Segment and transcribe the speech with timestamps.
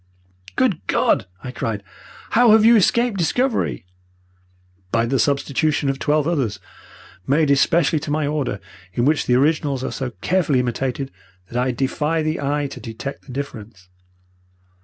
[0.55, 1.83] "'Good God!' I cried.
[2.31, 3.85] 'How have you escaped discovery?'
[4.91, 6.59] "'By the substitution of twelve others,
[7.27, 8.59] made especially to my order,
[8.93, 11.11] in which the originals are so carefully imitated
[11.51, 13.89] that I defy the eye to detect the difference.'